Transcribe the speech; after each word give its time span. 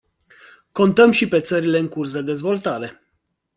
Contăm 0.71 1.11
și 1.11 1.27
pe 1.27 1.39
țările 1.41 1.77
în 1.77 1.87
curs 1.87 2.11
de 2.11 2.21
dezvoltare. 2.21 3.01